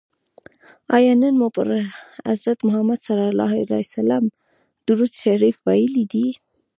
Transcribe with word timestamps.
آیا 0.95 1.13
نن 1.21 1.35
مو 1.39 1.47
پر 1.55 1.67
حضرت 2.29 2.59
محمد 2.67 2.99
صلی 3.07 3.25
الله 3.31 3.51
علیه 3.63 3.85
وسلم 3.89 4.23
درود 4.87 5.11
شریف 5.23 5.55
ویلي 5.67 6.05
دی؟ 6.11 6.27